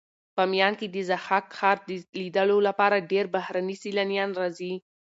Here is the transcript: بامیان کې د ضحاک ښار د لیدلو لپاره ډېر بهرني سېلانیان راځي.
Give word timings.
بامیان 0.35 0.73
کې 0.79 0.87
د 0.89 0.97
ضحاک 1.09 1.45
ښار 1.57 1.77
د 1.89 1.89
لیدلو 2.21 2.57
لپاره 2.67 3.05
ډېر 3.11 3.25
بهرني 3.35 3.75
سېلانیان 3.83 4.29
راځي. 4.39 4.73